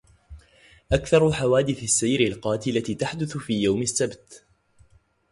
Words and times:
أكثر 0.91 1.31
حوادث 1.31 1.83
السير 1.83 2.21
القاتلة 2.27 2.95
تحدث 2.99 3.37
في 3.37 3.53
يوم 3.53 3.81
السبت. 3.81 4.45